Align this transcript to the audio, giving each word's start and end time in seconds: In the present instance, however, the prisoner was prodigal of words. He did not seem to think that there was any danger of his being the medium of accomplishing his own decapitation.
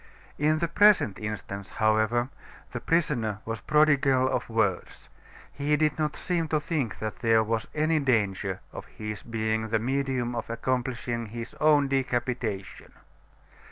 In 0.39 0.57
the 0.57 0.67
present 0.67 1.19
instance, 1.19 1.69
however, 1.69 2.29
the 2.71 2.79
prisoner 2.79 3.37
was 3.45 3.61
prodigal 3.61 4.27
of 4.29 4.49
words. 4.49 5.09
He 5.53 5.75
did 5.75 5.99
not 5.99 6.15
seem 6.15 6.47
to 6.47 6.59
think 6.59 6.97
that 6.97 7.19
there 7.19 7.43
was 7.43 7.67
any 7.75 7.99
danger 7.99 8.61
of 8.73 8.87
his 8.87 9.21
being 9.21 9.67
the 9.69 9.77
medium 9.77 10.33
of 10.33 10.49
accomplishing 10.49 11.27
his 11.27 11.53
own 11.59 11.87
decapitation. 11.87 12.93